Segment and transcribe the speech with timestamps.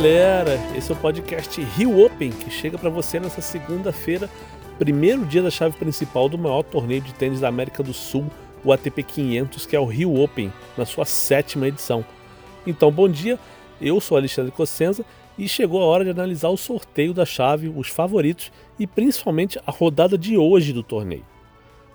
[0.00, 4.30] Galera, esse é o podcast Rio Open que chega para você nessa segunda-feira,
[4.78, 8.24] primeiro dia da chave principal do maior torneio de tênis da América do Sul,
[8.64, 12.02] o ATP 500, que é o Rio Open, na sua sétima edição.
[12.66, 13.38] Então, bom dia,
[13.78, 15.04] eu sou Alexandre Cossenza
[15.36, 19.70] e chegou a hora de analisar o sorteio da chave, os favoritos e principalmente a
[19.70, 21.26] rodada de hoje do torneio.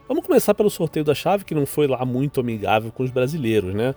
[0.07, 3.73] Vamos começar pelo sorteio da chave, que não foi lá muito amigável com os brasileiros,
[3.73, 3.95] né?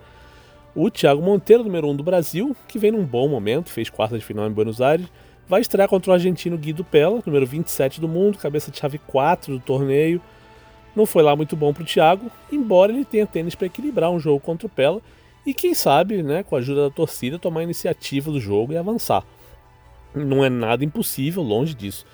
[0.75, 4.17] O Thiago Monteiro, número 1 um do Brasil, que vem num bom momento, fez quarta
[4.17, 5.07] de final em Buenos Aires,
[5.47, 9.53] vai estrear contra o argentino Guido Pella, número 27 do mundo, cabeça de chave 4
[9.57, 10.21] do torneio.
[10.95, 14.19] Não foi lá muito bom para o Thiago, embora ele tenha tênis para equilibrar um
[14.19, 15.01] jogo contra o Pella
[15.43, 18.77] e quem sabe, né, com a ajuda da torcida, tomar a iniciativa do jogo e
[18.77, 19.23] avançar.
[20.13, 22.05] Não é nada impossível, longe disso.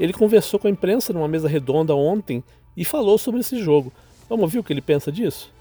[0.00, 2.42] Ele conversou com a imprensa numa mesa redonda ontem
[2.76, 3.92] e falou sobre esse jogo.
[4.28, 5.52] Vamos ouvir o que ele pensa disso?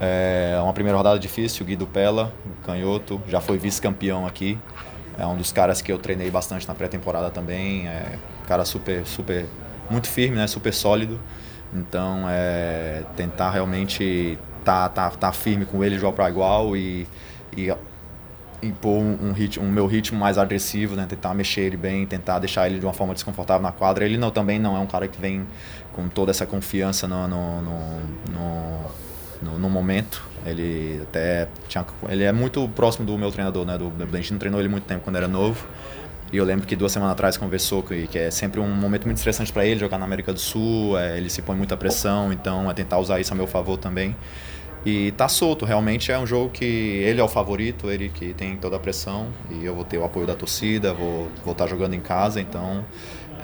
[0.00, 2.32] É uma primeira rodada difícil, Guido Pella,
[2.64, 4.58] canhoto, já foi vice-campeão aqui.
[5.18, 7.86] É um dos caras que eu treinei bastante na pré-temporada também.
[7.86, 9.46] É um cara super, super,
[9.88, 10.46] muito firme, né?
[10.46, 11.20] Super sólido.
[11.72, 17.06] Então, é tentar realmente tá, tá, tá firme com ele, igual para igual e,
[17.56, 17.72] e
[18.62, 21.06] impor um, um, ritmo, um meu ritmo mais agressivo, né?
[21.08, 24.04] Tentar mexer ele bem, tentar deixar ele de uma forma desconfortável na quadra.
[24.04, 25.46] Ele não, também não é um cara que vem
[25.92, 28.00] com toda essa confiança no, no, no,
[28.32, 28.90] no,
[29.42, 30.22] no momento.
[30.46, 33.78] Ele até tinha, ele é muito próximo do meu treinador, né?
[33.78, 35.66] Do, a gente não treinou ele muito tempo quando era novo.
[36.32, 39.18] E eu lembro que duas semanas atrás conversou que, que é sempre um momento muito
[39.18, 40.98] estressante para ele jogar na América do Sul.
[40.98, 44.16] É, ele se põe muita pressão, então é tentar usar isso a meu favor também.
[44.84, 48.54] E tá solto, realmente é um jogo que ele é o favorito, ele que tem
[48.56, 51.94] toda a pressão e eu vou ter o apoio da torcida, vou vou tá jogando
[51.94, 52.84] em casa, então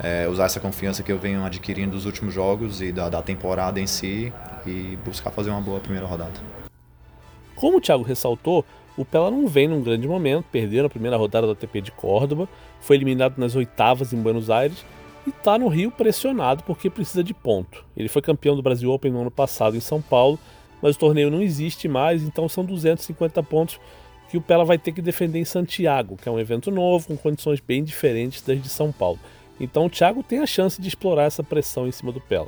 [0.03, 3.79] é, usar essa confiança que eu venho adquirindo dos últimos jogos e da, da temporada
[3.79, 4.31] em si
[4.65, 6.39] e buscar fazer uma boa primeira rodada.
[7.55, 8.65] Como o Thiago ressaltou,
[8.97, 12.47] o Pela não vem num grande momento, perdeu na primeira rodada da ATP de Córdoba,
[12.79, 14.85] foi eliminado nas oitavas em Buenos Aires
[15.25, 17.85] e está no Rio pressionado porque precisa de ponto.
[17.95, 20.39] Ele foi campeão do Brasil Open no ano passado em São Paulo,
[20.81, 23.79] mas o torneio não existe mais, então são 250 pontos
[24.29, 27.17] que o Pela vai ter que defender em Santiago, que é um evento novo, com
[27.17, 29.19] condições bem diferentes das de São Paulo.
[29.61, 32.47] Então o Thiago tem a chance de explorar essa pressão em cima do Pela.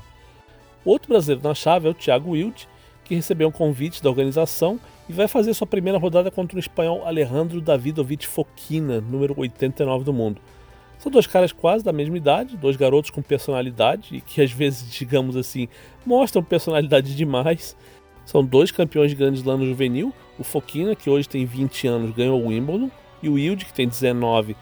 [0.84, 2.68] Outro brasileiro na chave é o Thiago Wilde,
[3.06, 7.06] que recebeu um convite da organização e vai fazer sua primeira rodada contra o espanhol
[7.06, 10.42] Alejandro Davidovich Fokina, número 89 do mundo.
[10.98, 14.90] São dois caras quase da mesma idade, dois garotos com personalidade e que às vezes,
[14.90, 15.68] digamos assim,
[16.04, 17.78] mostram personalidade demais.
[18.26, 22.16] São dois campeões de Grand Slam no juvenil, o Fokina, que hoje tem 20 anos,
[22.16, 22.90] ganhou o Wimbledon,
[23.22, 24.56] e o Wilde, que tem 19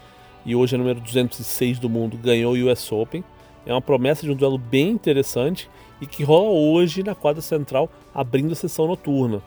[0.45, 3.23] e hoje é número 206 do mundo, ganhou o US Open.
[3.65, 5.69] É uma promessa de um duelo bem interessante
[5.99, 9.41] e que rola hoje na quadra central, abrindo a sessão noturna.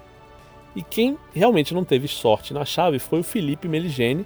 [0.75, 4.25] E quem realmente não teve sorte na chave foi o Felipe Meligeni,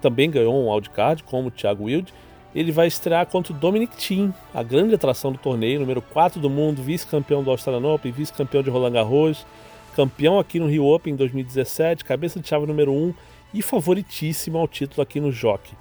[0.00, 2.12] também ganhou um wildcard, como o Thiago Wilde,
[2.54, 6.48] ele vai estrear contra o Dominic Thiem, a grande atração do torneio, número 4 do
[6.48, 9.46] mundo, vice-campeão do Australian Open, vice-campeão de Roland Garros,
[9.94, 13.14] campeão aqui no Rio Open em 2017, cabeça de chave número 1
[13.52, 15.74] e favoritíssimo ao título aqui no Jockey.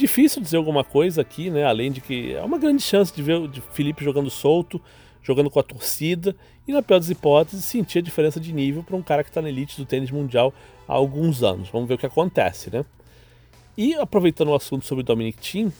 [0.00, 1.62] Difícil dizer alguma coisa aqui, né?
[1.62, 4.80] Além de que é uma grande chance de ver o Felipe jogando solto,
[5.22, 6.34] jogando com a torcida
[6.66, 9.42] e, na pior das hipóteses, sentir a diferença de nível para um cara que está
[9.42, 10.54] na elite do tênis mundial
[10.88, 11.68] há alguns anos.
[11.68, 12.82] Vamos ver o que acontece, né?
[13.76, 15.70] E aproveitando o assunto sobre o Dominic Thiem,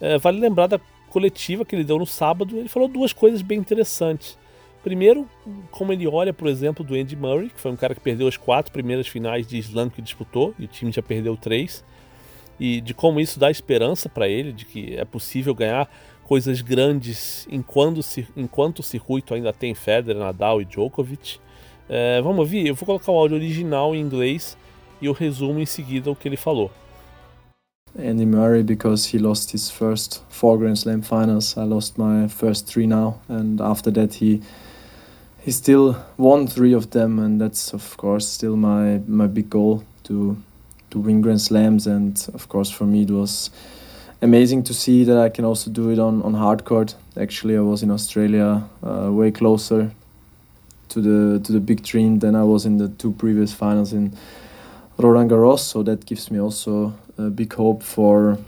[0.00, 0.80] é, vale lembrar da
[1.10, 4.38] coletiva que ele deu no sábado, ele falou duas coisas bem interessantes.
[4.82, 5.28] Primeiro,
[5.70, 8.38] como ele olha, por exemplo, do Andy Murray, que foi um cara que perdeu as
[8.38, 11.84] quatro primeiras finais de slam que disputou, e o time já perdeu três,
[12.58, 15.88] e de como isso dá esperança para ele, de que é possível ganhar
[16.24, 18.00] coisas grandes enquanto,
[18.36, 21.38] enquanto o circuito ainda tem Federer, Nadal e Djokovic.
[21.88, 22.66] É, vamos ouvir?
[22.66, 24.56] Eu vou colocar o áudio original em inglês
[25.00, 26.70] e eu resumo em seguida o que ele falou.
[27.98, 31.56] Andy Murray because he lost his first four Grand Slam finals.
[31.56, 34.40] I lost my first three now, and after that he
[35.44, 39.82] he still won three of them, and that's of course still my my big goal
[40.04, 40.38] to
[40.92, 41.86] to win Grand Slams.
[41.86, 43.50] And of course for me it was
[44.20, 46.94] amazing to see that I can also do it on on hard court.
[47.16, 49.90] Actually, I was in Australia uh, way closer
[50.88, 54.12] to the to the big dream than I was in the two previous finals in
[54.98, 55.60] Roland Garros.
[55.60, 58.38] So that gives me also a big hope for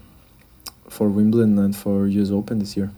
[0.89, 2.91] for Wimbledon and for US Open this year.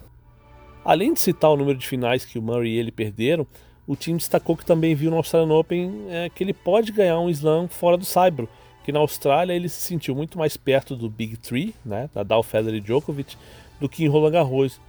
[0.84, 3.44] Além de citar o número de finais que o Murray e ele perderam,
[3.88, 7.28] o time destacou que também viu no Australian Open é, que ele pode ganhar um
[7.28, 8.48] slam fora do Saibro,
[8.86, 12.78] que na Austrália ele se sentiu muito mais perto do Big Three, né, Nadal, Federer
[12.78, 13.36] e Djokovic,
[13.80, 14.80] do que em Roland Garros.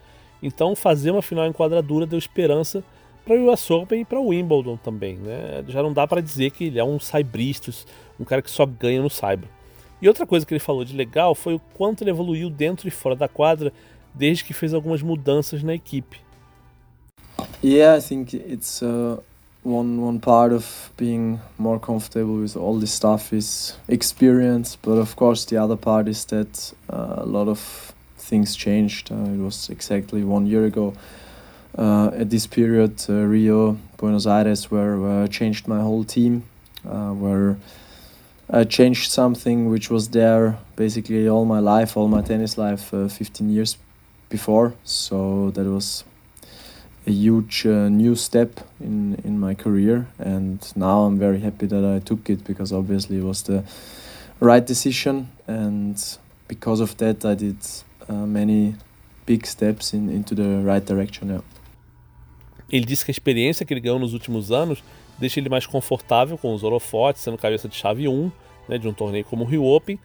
[0.42, 2.84] Então fazer uma final em quadradura deu esperança
[3.26, 5.18] para o US Open e para o Wimbledon também.
[5.18, 5.66] Né?
[5.68, 7.88] Já não dá para dizer que ele é um saibristas,
[8.20, 9.50] um cara que só ganha no saibro.
[10.00, 12.92] E outra coisa que ele falou de legal foi o quanto ele evoluiu dentro e
[12.92, 13.74] fora da quadra
[14.14, 16.20] desde que fez algumas mudanças na equipe.
[17.64, 19.24] Yeah, I think it's uh,
[19.68, 25.16] one one part of being more comfortable with all this stuff is experience, but of
[25.16, 29.12] course the other part is that uh, a lot of things changed.
[29.12, 30.94] Uh, it was exactly one year ago.
[31.78, 36.44] Uh, at this period, uh, Rio, Buenos Aires, where, where I changed my whole team,
[36.90, 37.58] uh, where
[38.50, 43.08] I changed something which was there basically all my life, all my tennis life, uh,
[43.10, 43.78] 15 years
[44.30, 44.74] before.
[44.86, 46.04] So that was
[47.08, 51.84] a huge uh, new step in in my career, and now I'm very happy that
[51.84, 53.64] I took it because obviously it was the
[54.40, 55.96] right decision, and
[56.48, 57.58] because of that I did
[58.10, 58.76] uh, many
[59.26, 61.30] big steps in, into the right direction.
[61.30, 61.44] Yeah.
[62.70, 64.84] Ele disse que a experiência que ele ganhou nos últimos anos
[65.18, 68.32] deixa ele mais confortável com os holofotes, sendo cabeça de chave 1
[68.68, 69.98] né, de um torneio como o Rio Open,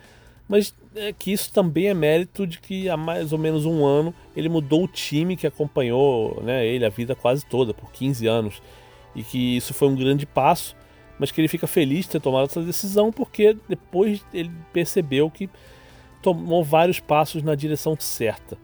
[0.49, 4.15] mas é que isso também é mérito de que há mais ou menos um ano
[4.37, 8.63] ele mudou o time que acompanhou né, ele a vida quase toda, por 15 anos,
[9.15, 10.77] e que isso foi um grande passo,
[11.19, 15.49] mas que ele fica feliz de ter tomado essa decisão porque depois ele percebeu que
[16.21, 18.57] tomou vários passos na direção certa.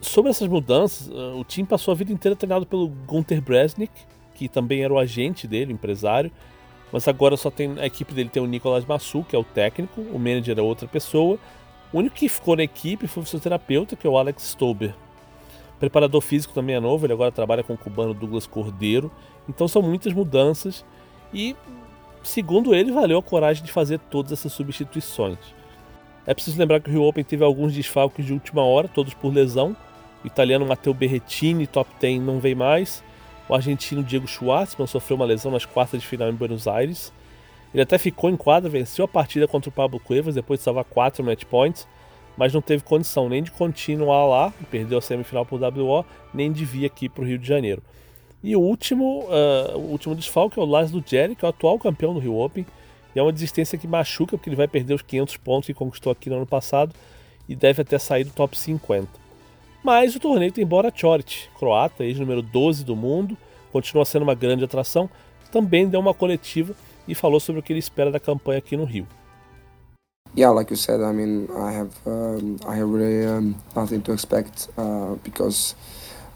[0.00, 3.92] Sobre essas mudanças, eh, o time passou a vida inteira treinado pelo Gunter Bresnik,
[4.34, 6.30] que também era o agente dele, o empresário,
[6.92, 10.00] mas agora só tem a equipe dele tem o Nicolas Massu, que é o técnico,
[10.00, 11.38] o manager é outra pessoa.
[11.90, 14.94] O único que ficou na equipe foi o fisioterapeuta, que é o Alex Stober.
[15.80, 19.10] preparador físico também é novo, ele agora trabalha com o cubano Douglas Cordeiro.
[19.48, 20.84] Então são muitas mudanças
[21.32, 21.56] e,
[22.22, 25.38] segundo ele, valeu a coragem de fazer todas essas substituições.
[26.26, 29.32] É preciso lembrar que o Rio Open teve alguns desfalques de última hora, todos por
[29.32, 29.76] lesão.
[30.22, 33.02] O italiano Matteo Berrettini, top 10, não veio mais.
[33.48, 37.12] O argentino Diego Schwartzman sofreu uma lesão nas quartas de final em Buenos Aires.
[37.72, 40.84] Ele até ficou em quadra, venceu a partida contra o Pablo Cuevas depois de salvar
[40.84, 41.88] 4 match points,
[42.36, 46.64] mas não teve condição nem de continuar lá, perdeu a semifinal por WO, nem de
[46.64, 47.82] vir aqui para o Rio de Janeiro.
[48.42, 51.78] E o último, uh, o último desfalque é o Laszlo Jerry, que é o atual
[51.78, 52.66] campeão do Rio Open,
[53.14, 56.10] e é uma desistência que machuca, porque ele vai perder os 500 pontos que conquistou
[56.10, 56.92] aqui no ano passado
[57.48, 59.08] e deve até sair do top 50.
[59.82, 63.36] Mas o torneio tem Bora Choric, croata, ex-número 12 do mundo,
[63.72, 65.10] continua sendo uma grande atração,
[65.50, 66.72] também deu uma coletiva
[67.08, 69.06] e falou sobre o que ele espera da campanha aqui no Rio.
[70.34, 74.12] Yeah, like you said, I mean, I have um, I have really um, nothing to
[74.12, 75.74] expect uh, because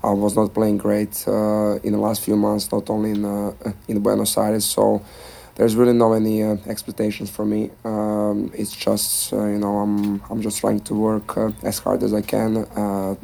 [0.05, 3.53] I was not playing great uh, in the last few months, not only in uh,
[3.89, 4.67] in Buenos Aires.
[4.67, 5.01] So
[5.57, 7.71] there's really no any uh, expectations for me.
[7.85, 12.03] Um, it's just uh, you know I'm I'm just trying to work uh, as hard
[12.03, 12.59] as I can.
[12.77, 13.17] Uh,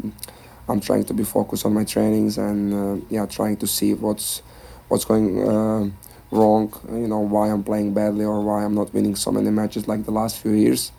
[0.68, 4.42] I'm trying to be focused on my trainings and uh, yeah, trying to see what's
[4.88, 5.90] what's going uh,
[6.30, 6.72] wrong.
[6.90, 10.04] You know why I'm playing badly or why I'm not winning so many matches like
[10.04, 10.90] the last few years.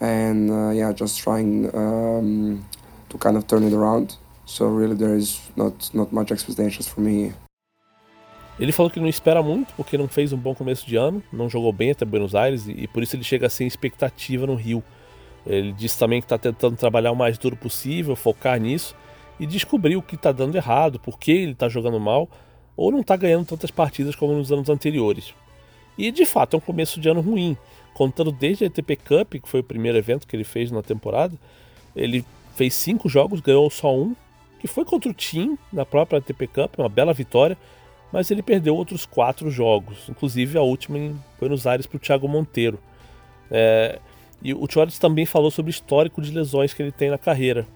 [0.00, 2.66] And yeah, just trying um,
[3.08, 4.16] to kind of turn it around.
[4.44, 7.32] So really, there is not not much expectations for me.
[8.58, 11.48] Ele falou que não espera muito porque não fez um bom começo de ano, não
[11.48, 14.82] jogou bem até Buenos Aires e, e por isso ele chega sem expectativa no Rio.
[15.46, 18.96] Ele disse também que está tentando trabalhar o mais duro possível, focar nisso
[19.38, 22.28] e descobrir o que está dando errado, por que ele está jogando mal
[22.76, 25.34] ou não está ganhando tantas partidas como nos anos anteriores.
[25.96, 27.56] E de fato é um começo de ano ruim,
[27.94, 31.34] contando desde a ATP Cup, que foi o primeiro evento que ele fez na temporada.
[31.94, 34.14] Ele fez cinco jogos, ganhou só um,
[34.58, 37.56] que foi contra o Team na própria ATP Cup, uma bela vitória
[38.16, 42.26] mas ele perdeu outros quatro jogos, inclusive a última em Buenos Aires para o Thiago
[42.26, 42.78] Monteiro.
[43.50, 43.98] É,
[44.42, 47.68] e o Chorits também falou sobre o histórico de lesões que ele tem na carreira.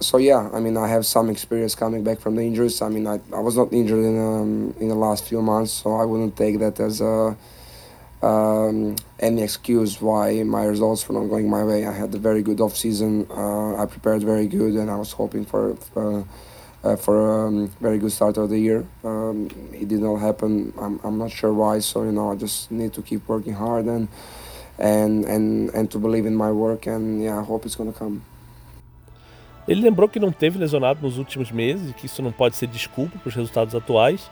[0.00, 2.80] So yeah, I mean, I have some experience coming back from the injuries.
[2.80, 6.00] I mean, I, I was not injured in um, in the last few months, so
[6.00, 7.36] I wouldn't take that as a
[8.22, 11.86] um, any excuse why my results were not going my way.
[11.86, 13.26] I had a very good off season.
[13.28, 15.76] Uh, I prepared very good, and I was hoping for.
[15.92, 16.24] for
[16.84, 18.84] uh, for a um, very good start of the year.
[19.04, 20.72] Um, it did not happen.
[20.78, 21.80] I'm, I'm not sure why.
[21.80, 24.08] So you know, I just need to keep working hard and
[24.78, 26.86] and and and to believe in my work.
[26.86, 28.22] And yeah, I hope it's gonna come.
[29.68, 33.18] Ele lembrou que não teve lesionado nos últimos meses que isso não pode ser desculpa
[33.18, 34.28] para os resultados atuais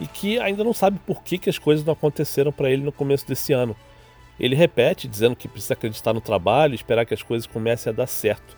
[0.00, 2.92] e que ainda não sabe por que, que as coisas não aconteceram para ele no
[2.92, 3.74] começo desse ano.
[4.38, 8.06] Ele repete, dizendo que precisa acreditar no trabalho, esperar que as coisas comecem a dar
[8.06, 8.56] certo.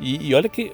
[0.00, 0.72] E, e olha que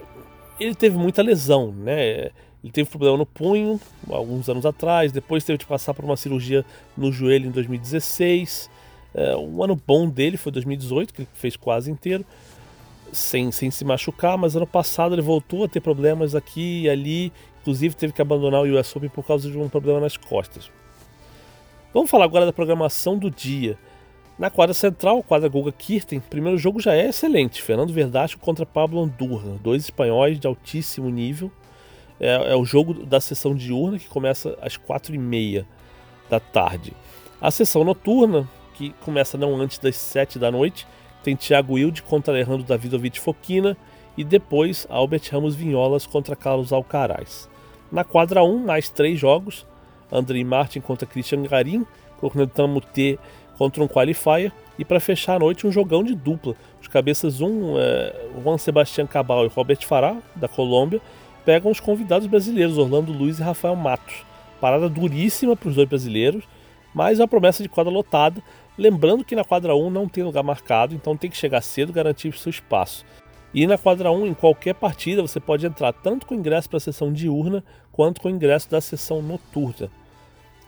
[0.59, 2.31] ele teve muita lesão, né?
[2.63, 3.79] Ele teve problema no punho
[4.09, 8.69] alguns anos atrás, depois teve de passar por uma cirurgia no joelho em 2016.
[9.13, 12.25] É, um ano bom dele foi 2018, que ele fez quase inteiro,
[13.11, 17.33] sem, sem se machucar, mas ano passado ele voltou a ter problemas aqui e ali,
[17.61, 20.71] inclusive teve que abandonar o US Open por causa de um problema nas costas.
[21.93, 23.77] Vamos falar agora da programação do dia.
[24.37, 27.61] Na quadra central, quadra Guga Kirten, primeiro jogo já é excelente.
[27.61, 31.51] Fernando Verdasco contra Pablo Andurra, dois espanhóis de altíssimo nível.
[32.19, 35.67] É, é o jogo da sessão diurna que começa às quatro e meia
[36.29, 36.93] da tarde.
[37.39, 40.87] A sessão noturna, que começa não antes das sete da noite,
[41.23, 43.77] tem Thiago Wilde contra Alejandro Davidovich Fokina
[44.17, 47.49] e depois Albert Ramos Vinholas contra Carlos Alcaraz.
[47.91, 49.65] Na quadra 1, mais três jogos:
[50.11, 51.85] Andrei Martin contra Christian Garim,
[52.19, 53.17] Cornetan Muté
[53.57, 56.55] contra um qualifier e para fechar a noite um jogão de dupla.
[56.81, 61.01] Os cabeças um, é, Juan Sebastián Cabal e Robert Farah, da Colômbia,
[61.45, 64.25] pegam os convidados brasileiros Orlando Luiz e Rafael Matos.
[64.59, 66.43] Parada duríssima para os dois brasileiros,
[66.93, 68.41] mas a promessa de quadra lotada.
[68.77, 71.93] Lembrando que na quadra 1 não tem lugar marcado, então tem que chegar cedo e
[71.93, 73.05] garantir seu espaço.
[73.53, 76.79] E na quadra 1, em qualquer partida, você pode entrar tanto com ingresso para a
[76.79, 79.91] sessão diurna quanto com ingresso da sessão noturna.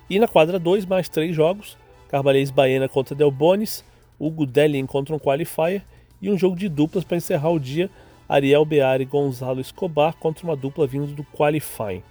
[0.08, 1.76] E na quadra 2, mais três jogos:
[2.10, 3.84] Carvalhais Baena contra Del Bonis,
[4.20, 5.84] Hugo Dellin contra um qualifier
[6.22, 7.90] e um jogo de duplas para encerrar o dia:
[8.28, 12.04] Ariel Beari e Gonzalo Escobar contra uma dupla vindo do qualifying.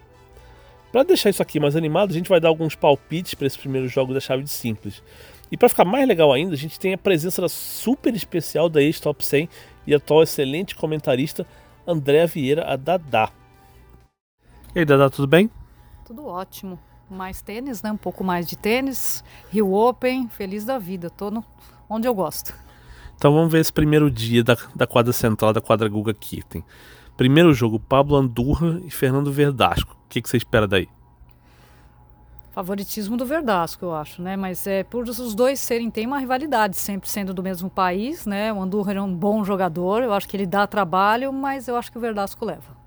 [0.92, 3.88] Para deixar isso aqui mais animado, a gente vai dar alguns palpites para esse primeiro
[3.88, 5.02] jogo da chave de simples.
[5.50, 8.80] E para ficar mais legal ainda, a gente tem a presença da super especial da
[8.80, 9.48] ex-top 100
[9.86, 11.44] e atual excelente comentarista
[11.86, 13.30] Andréa Vieira, a Dadá.
[14.74, 15.50] E aí, Dadá, tudo bem?
[16.06, 16.78] Tudo ótimo.
[17.10, 17.92] Mais tênis, né?
[17.92, 19.22] Um pouco mais de tênis.
[19.50, 21.10] Rio Open, feliz da vida.
[21.10, 21.44] Tô no...
[21.88, 22.54] onde eu gosto.
[23.16, 26.64] Então vamos ver esse primeiro dia da, da quadra central da quadra Guga Kirten.
[27.16, 29.92] Primeiro jogo, Pablo Andurra e Fernando Verdasco.
[29.92, 30.88] O que, que você espera daí?
[32.54, 34.36] favoritismo do Verdasco, eu acho, né?
[34.36, 38.52] Mas é por os dois serem tem uma rivalidade, sempre sendo do mesmo país, né?
[38.52, 41.90] O Andurra é um bom jogador, eu acho que ele dá trabalho, mas eu acho
[41.90, 42.83] que o Verdasco leva.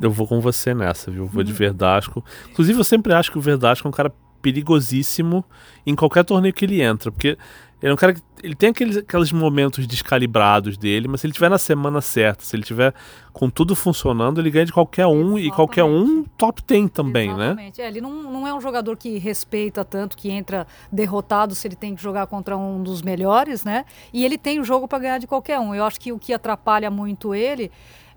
[0.00, 1.26] Eu vou com você nessa, viu?
[1.26, 1.58] Vou de uhum.
[1.58, 2.24] Verdasco.
[2.50, 5.44] Inclusive, eu sempre acho que o Verdasco é um cara perigosíssimo
[5.86, 7.38] em qualquer torneio que ele entra, porque
[7.84, 11.32] ele é um cara que ele tem aqueles, aqueles momentos descalibrados dele, mas se ele
[11.32, 12.94] tiver na semana certa, se ele tiver
[13.32, 15.46] com tudo funcionando, ele ganha de qualquer um Exatamente.
[15.46, 17.46] e qualquer um top 10 também, né?
[17.46, 17.78] Exatamente.
[17.80, 17.84] né?
[17.84, 21.76] É, ele não, não é um jogador que respeita tanto, que entra derrotado se ele
[21.76, 23.86] tem que jogar contra um dos melhores, né?
[24.12, 25.74] E ele tem o jogo para ganhar de qualquer um.
[25.74, 27.70] Eu acho que o que atrapalha muito ele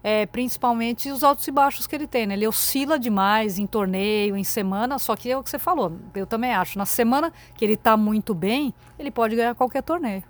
[0.04, 2.26] é, principalmente os altos e baixos que ele tem.
[2.26, 2.36] Né?
[2.36, 6.26] Ele oscila demais em torneio, em semana, só que é o que você falou, eu
[6.26, 6.78] também acho.
[6.78, 10.24] Na semana que ele está muito bem, ele pode ganhar qualquer torneio.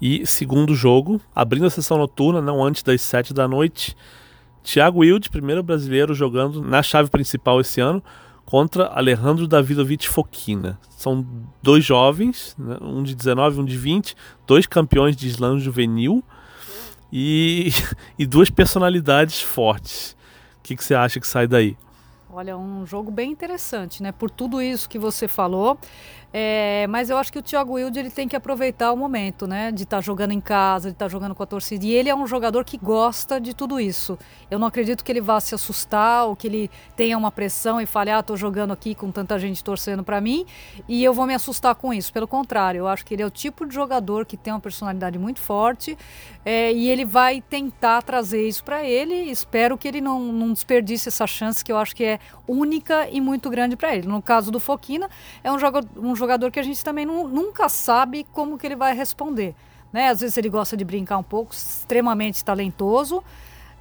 [0.00, 3.94] E segundo jogo, abrindo a sessão noturna, não antes das 7 da noite,
[4.62, 8.02] Thiago Wilde, primeiro brasileiro jogando na chave principal esse ano,
[8.46, 10.78] contra Alejandro Davidovich Fokina.
[10.90, 11.24] São
[11.62, 12.78] dois jovens, né?
[12.80, 16.24] um de 19 um de 20, dois campeões de slam juvenil
[17.12, 17.70] e,
[18.18, 20.16] e duas personalidades fortes.
[20.58, 21.76] O que, que você acha que sai daí?
[22.32, 24.12] Olha, um jogo bem interessante, né?
[24.12, 25.76] Por tudo isso que você falou.
[26.32, 29.72] É, mas eu acho que o Thiago Wilde ele tem que aproveitar o momento, né?
[29.72, 31.84] De estar tá jogando em casa, de estar tá jogando com a torcida.
[31.84, 34.16] E ele é um jogador que gosta de tudo isso.
[34.50, 37.86] Eu não acredito que ele vá se assustar ou que ele tenha uma pressão e
[37.86, 40.46] fale, ah, tô jogando aqui com tanta gente torcendo para mim
[40.88, 42.12] e eu vou me assustar com isso.
[42.12, 45.18] Pelo contrário, eu acho que ele é o tipo de jogador que tem uma personalidade
[45.18, 45.98] muito forte
[46.44, 49.14] é, e ele vai tentar trazer isso para ele.
[49.14, 53.20] Espero que ele não, não desperdice essa chance que eu acho que é única e
[53.20, 54.06] muito grande para ele.
[54.06, 55.08] No caso do Foquina,
[55.42, 58.76] é um jogador, um jogador que a gente também não, nunca sabe como que ele
[58.76, 59.54] vai responder.
[59.92, 60.08] Né?
[60.08, 63.22] Às vezes ele gosta de brincar um pouco, extremamente talentoso.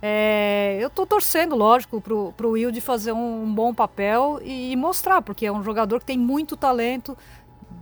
[0.01, 5.21] É, eu estou torcendo, lógico, para o Wilde fazer um, um, bom papel e, mostrar,
[5.21, 7.17] porque é um jogador que tem muito talento,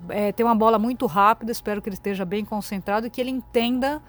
[0.10, 3.30] é, tem uma bola muito rápida, espero que ele esteja bem concentrado e que ele
[3.30, 4.02] entenda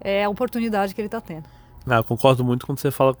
[0.00, 1.44] é, a oportunidade que ele está tendo.
[1.86, 3.16] Ah, concordo muito quando você fala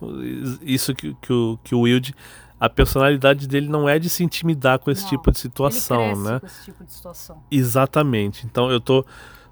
[0.62, 2.14] isso que, que, que o Wilde
[2.62, 6.38] a personalidade dele não é de se intimidar com esse não, tipo de situação, né?
[6.38, 7.42] Com esse tipo de situação.
[7.50, 8.46] Exatamente.
[8.46, 9.04] Então eu tô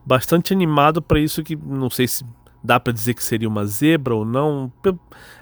[0.07, 2.25] bastante animado para isso que não sei se
[2.62, 4.73] dá para dizer que seria uma zebra ou não.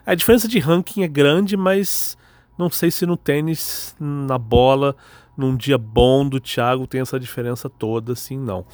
[0.07, 2.17] A diferença de ranking é grande, mas
[2.57, 4.97] não sei se no tênis, na bola,
[5.37, 8.65] num dia bom do Thiago tem essa diferença toda, assim, não.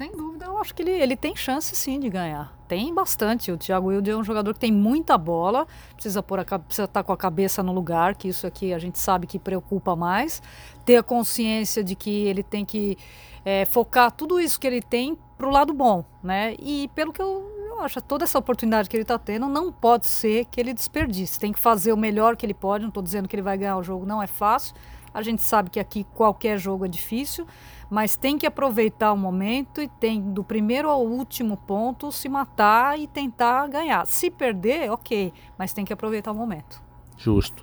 [0.00, 2.56] Sem dúvida, eu acho que ele, ele tem chance sim de ganhar.
[2.66, 3.52] Tem bastante.
[3.52, 7.00] O Thiago Wilde é um jogador que tem muita bola, precisa, pôr a, precisa estar
[7.00, 10.42] tá com a cabeça no lugar, que isso aqui a gente sabe que preocupa mais.
[10.86, 12.96] Ter a consciência de que ele tem que
[13.44, 16.56] é, focar tudo isso que ele tem para o lado bom, né?
[16.58, 20.06] E pelo que eu, eu acho, toda essa oportunidade que ele está tendo, não pode
[20.06, 21.38] ser que ele desperdice.
[21.38, 22.84] Tem que fazer o melhor que ele pode.
[22.84, 24.74] Não estou dizendo que ele vai ganhar o jogo, não é fácil.
[25.12, 27.46] A gente sabe que aqui qualquer jogo é difícil
[27.90, 32.98] mas tem que aproveitar o momento e tem do primeiro ao último ponto se matar
[32.98, 34.06] e tentar ganhar.
[34.06, 36.80] Se perder, ok, mas tem que aproveitar o momento.
[37.16, 37.62] Justo.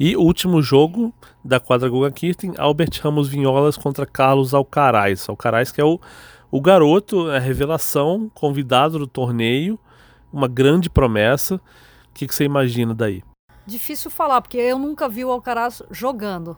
[0.00, 1.12] E o último jogo
[1.44, 5.28] da quadra Guga Kirten, Albert Ramos Vinholas contra Carlos Alcaraz.
[5.28, 6.00] Alcaraz que é o,
[6.50, 9.78] o garoto, a revelação, convidado do torneio,
[10.32, 11.56] uma grande promessa.
[11.56, 11.60] O
[12.14, 13.22] que, que você imagina daí?
[13.66, 16.56] Difícil falar, porque eu nunca vi o Alcaraz jogando.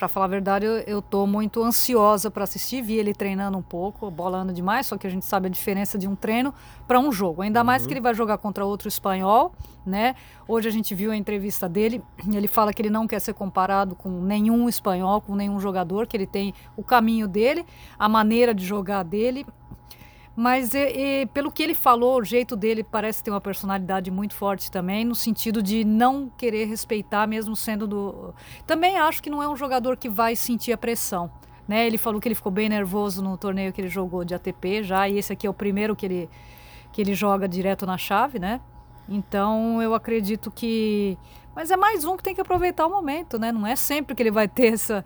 [0.00, 2.80] Para falar a verdade, eu, eu tô muito ansiosa para assistir.
[2.80, 6.08] Vi ele treinando um pouco, bolando demais, só que a gente sabe a diferença de
[6.08, 6.54] um treino
[6.88, 7.42] para um jogo.
[7.42, 7.66] Ainda uhum.
[7.66, 9.52] mais que ele vai jogar contra outro espanhol,
[9.84, 10.14] né?
[10.48, 12.02] Hoje a gente viu a entrevista dele,
[12.32, 16.16] ele fala que ele não quer ser comparado com nenhum espanhol, com nenhum jogador, que
[16.16, 17.66] ele tem o caminho dele,
[17.98, 19.44] a maneira de jogar dele
[20.40, 24.32] mas e, e, pelo que ele falou, o jeito dele parece ter uma personalidade muito
[24.32, 28.34] forte também, no sentido de não querer respeitar, mesmo sendo do.
[28.66, 31.30] Também acho que não é um jogador que vai sentir a pressão.
[31.68, 31.86] Né?
[31.86, 35.06] Ele falou que ele ficou bem nervoso no torneio que ele jogou de ATP já,
[35.06, 36.30] e esse aqui é o primeiro que ele,
[36.90, 38.62] que ele joga direto na chave, né?
[39.06, 41.18] Então eu acredito que.
[41.54, 43.52] Mas é mais um que tem que aproveitar o momento, né?
[43.52, 45.04] Não é sempre que ele vai ter essa.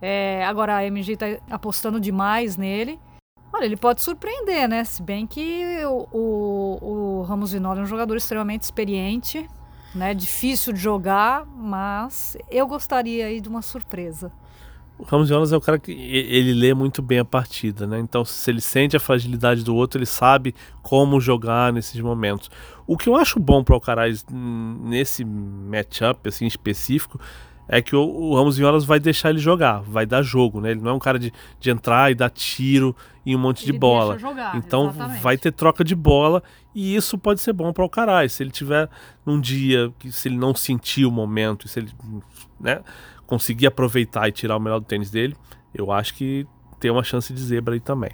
[0.00, 0.44] É...
[0.44, 2.98] Agora a MG está apostando demais nele.
[3.52, 4.82] Olha, ele pode surpreender, né?
[4.84, 9.48] Se bem que o, o, o Ramos Vinola é um jogador extremamente experiente,
[9.94, 10.14] né?
[10.14, 14.32] Difícil de jogar, mas eu gostaria aí de uma surpresa.
[14.98, 17.98] O Ramos Jonas é o cara que ele lê muito bem a partida, né?
[17.98, 22.50] Então, se ele sente a fragilidade do outro, ele sabe como jogar nesses momentos.
[22.86, 27.18] O que eu acho bom para o Alcaraz nesse matchup assim específico
[27.68, 30.72] é que o, o Ramos Violas vai deixar ele jogar, vai dar jogo, né?
[30.72, 33.72] Ele não é um cara de, de entrar e dar tiro em um monte ele
[33.72, 34.18] de bola.
[34.18, 35.22] Jogar, então exatamente.
[35.22, 36.42] vai ter troca de bola
[36.74, 38.32] e isso pode ser bom para o Caraz.
[38.32, 38.88] Se ele tiver
[39.24, 41.90] num dia que se ele não sentir o momento, se ele
[42.60, 42.80] né,
[43.26, 45.36] conseguir aproveitar e tirar o melhor do tênis dele,
[45.74, 46.46] eu acho que
[46.80, 48.10] tem uma chance de zebra aí também.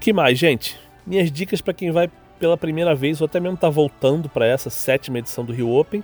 [0.00, 0.78] que mais, gente?
[1.06, 4.70] Minhas dicas para quem vai pela primeira vez ou até mesmo tá voltando para essa
[4.70, 6.02] sétima edição do Rio Open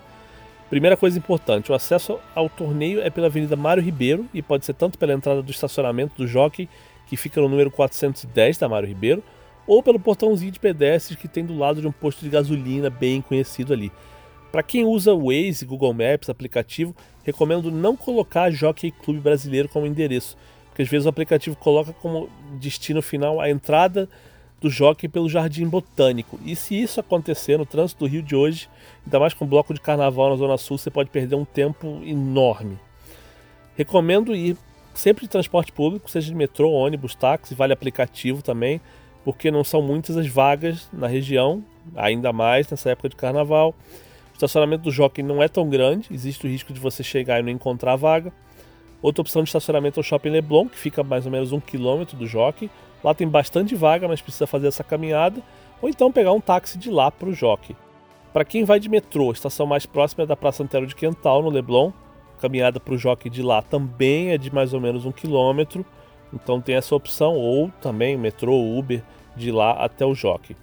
[0.71, 4.75] Primeira coisa importante: o acesso ao torneio é pela Avenida Mário Ribeiro e pode ser
[4.75, 6.69] tanto pela entrada do estacionamento do Jockey,
[7.07, 9.23] que fica no número 410 da Mário Ribeiro,
[9.67, 13.21] ou pelo portãozinho de pedestres que tem do lado de um posto de gasolina bem
[13.21, 13.93] conhecido ali.
[14.51, 19.87] Para quem usa o Waze, Google Maps, aplicativo, recomendo não colocar Jockey Clube Brasileiro como
[19.87, 20.37] endereço,
[20.69, 22.29] porque às vezes o aplicativo coloca como
[22.61, 24.09] destino final a entrada
[24.65, 26.41] do jockey pelo Jardim Botânico.
[26.43, 28.67] E se isso acontecer no trânsito do Rio de hoje,
[29.05, 32.79] ainda mais com bloco de carnaval na Zona Sul, você pode perder um tempo enorme.
[33.77, 34.57] Recomendo ir
[34.95, 38.81] sempre de transporte público, seja de metrô, ônibus, táxi, vale aplicativo também,
[39.23, 41.63] porque não são muitas as vagas na região,
[41.95, 43.75] ainda mais nessa época de carnaval.
[44.31, 47.43] O estacionamento do jockey não é tão grande, existe o risco de você chegar e
[47.43, 48.33] não encontrar vaga.
[49.05, 52.17] Outra opção de estacionamento é o Shopping Leblon, que fica mais ou menos um quilômetro
[52.17, 52.71] do jockey.
[53.03, 55.43] Lá tem bastante vaga, mas precisa fazer essa caminhada.
[55.83, 57.77] Ou então pegar um táxi de lá para o jockey.
[58.33, 61.43] Para quem vai de metrô, a estação mais próxima é da Praça Antero de Quental,
[61.43, 61.93] no Leblon.
[62.39, 65.85] A caminhada para o jockey de lá também é de mais ou menos um quilômetro.
[66.33, 69.03] Então tem essa opção, ou também metrô, Uber,
[69.37, 70.57] de lá até o jockey.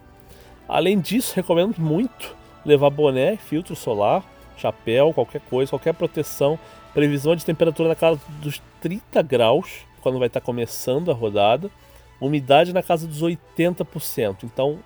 [0.68, 4.26] Além disso, recomendo muito levar boné, filtro solar,
[4.58, 6.58] chapéu, qualquer coisa, qualquer proteção
[6.94, 11.70] Previsão de temperatura na casa dos 30 graus, quando vai estar começando a rodada.
[12.20, 14.80] Umidade na casa dos 80%, então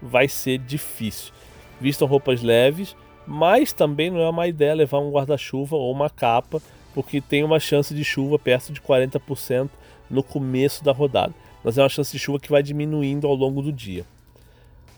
[0.00, 1.32] vai ser difícil.
[1.80, 2.94] Vistam roupas leves,
[3.26, 6.60] mas também não é uma ideia levar um guarda-chuva ou uma capa,
[6.92, 9.70] porque tem uma chance de chuva perto de 40%
[10.10, 11.32] no começo da rodada.
[11.64, 14.04] Mas é uma chance de chuva que vai diminuindo ao longo do dia.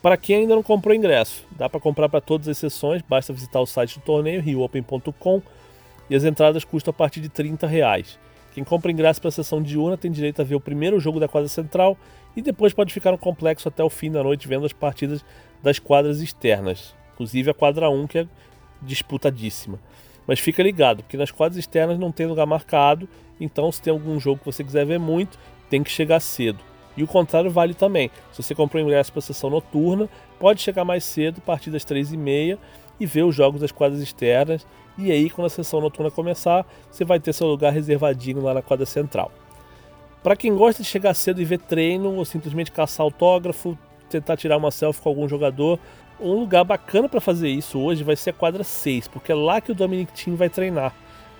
[0.02, 3.60] Para quem ainda não comprou ingresso, dá para comprar para todas as sessões, basta visitar
[3.60, 5.40] o site do torneio riopen.com
[6.08, 8.18] e as entradas custam a partir de 30 reais.
[8.52, 11.26] Quem compra ingresso para a sessão diurna tem direito a ver o primeiro jogo da
[11.26, 11.96] quadra central
[12.36, 15.24] e depois pode ficar no complexo até o fim da noite vendo as partidas
[15.62, 18.26] das quadras externas, inclusive a quadra 1 que é
[18.80, 19.78] disputadíssima.
[20.26, 23.08] Mas fica ligado, porque nas quadras externas não tem lugar marcado,
[23.40, 25.38] então se tem algum jogo que você quiser ver muito,
[25.68, 26.60] tem que chegar cedo.
[26.96, 28.10] E o contrário vale também.
[28.32, 31.84] Se você comprou ingresso para a sessão noturna, pode chegar mais cedo, a partir das
[31.84, 32.58] 3h30,
[33.00, 34.64] e ver os jogos das quadras externas
[34.96, 38.62] e aí, quando a sessão noturna começar, você vai ter seu lugar reservadinho lá na
[38.62, 39.32] quadra central.
[40.22, 43.76] Para quem gosta de chegar cedo e ver treino, ou simplesmente caçar autógrafo,
[44.08, 45.78] tentar tirar uma selfie com algum jogador,
[46.20, 49.60] um lugar bacana para fazer isso hoje vai ser a quadra 6, porque é lá
[49.60, 50.94] que o Dominic Thiem vai treinar.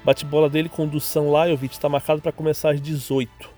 [0.04, 3.53] Bate-bola dele com o Dusan Lajovic está marcado para começar às 18.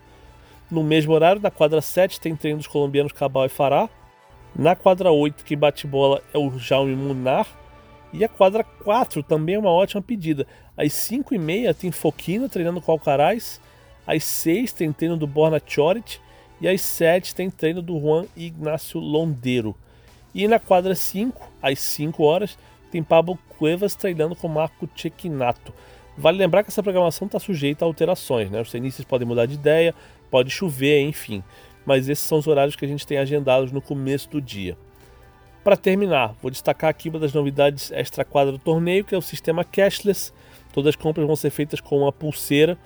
[0.71, 3.89] No mesmo horário, na quadra 7, tem treino dos colombianos Cabal e Fará.
[4.55, 7.47] Na quadra 8, que bate bola é o Jaume Munar.
[8.13, 10.47] E a quadra 4 também é uma ótima pedida.
[10.77, 13.61] Às 5 e meia tem Foquina treinando com Alcaraz.
[14.07, 16.21] Às 6 tem treino do Borna Chorit.
[16.61, 19.75] E às 7 tem treino do Juan Ignacio Londeiro.
[20.35, 22.59] E na quadra 5, às 5 horas,
[22.91, 25.73] tem Pablo Cuevas treinando com Marco Cecchinato.
[26.17, 28.61] Vale lembrar que essa programação está sujeita a alterações, né?
[28.61, 29.95] Os tenistas podem mudar de ideia,
[30.31, 31.43] pode chover, enfim.
[31.85, 34.77] Mas esses são os horários que a gente tem agendados no começo do dia.
[35.63, 39.65] Para terminar, vou destacar aqui uma das novidades extra-quadra do torneio, que é o sistema
[39.65, 40.33] cashless.
[40.73, 42.79] Todas as compras vão ser feitas com uma pulseira.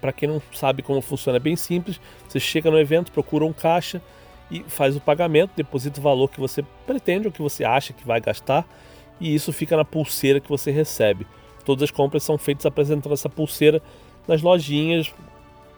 [0.00, 2.00] Para quem não sabe como funciona, é bem simples.
[2.28, 4.00] Você chega no evento, procura um caixa
[4.52, 8.06] e faz o pagamento, deposita o valor que você pretende ou que você acha que
[8.06, 8.66] vai gastar,
[9.18, 11.26] e isso fica na pulseira que você recebe.
[11.64, 13.80] Todas as compras são feitas apresentando essa pulseira
[14.28, 15.12] nas lojinhas,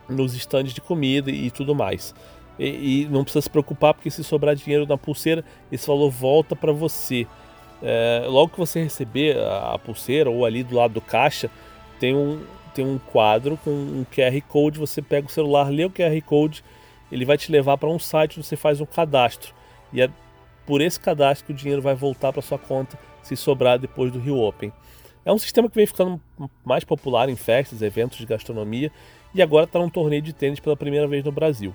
[0.09, 2.15] nos estandes de comida e tudo mais.
[2.59, 6.55] E, e, não precisa se preocupar porque se sobrar dinheiro na pulseira, esse valor volta
[6.55, 7.27] para você.
[7.83, 11.51] É, logo que você receber a, a, pulseira ou ali do lado do caixa,
[11.99, 12.41] tem um,
[12.75, 14.79] tem um quadro com um QR Code.
[14.79, 16.65] Você pega o celular, lê o QR Code,
[17.11, 19.53] ele vai te levar para um site onde você faz um cadastro.
[19.93, 20.09] E é
[20.65, 24.19] por esse cadastro que o dinheiro vai voltar para sua conta se sobrar depois do
[24.19, 24.73] Rio Open.
[25.25, 26.21] É um sistema que vem ficando
[26.65, 28.93] mais popular em festas, eventos de gastronomia
[29.35, 31.75] e agora está num torneio de tênis pela primeira vez no Brasil.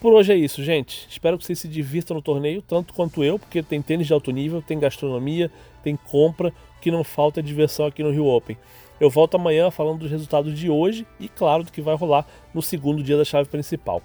[0.00, 1.06] Por hoje é isso, gente.
[1.08, 4.30] Espero que vocês se divirtam no torneio, tanto quanto eu, porque tem tênis de alto
[4.30, 5.50] nível, tem gastronomia,
[5.82, 8.56] tem compra, o que não falta é diversão aqui no Rio Open.
[9.00, 12.60] Eu volto amanhã falando dos resultados de hoje e, claro, do que vai rolar no
[12.60, 14.02] segundo dia da chave principal.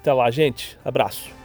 [0.00, 0.78] Até lá, gente.
[0.84, 1.37] Abraço.